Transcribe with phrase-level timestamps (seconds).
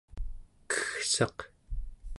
[0.71, 1.37] keggsaq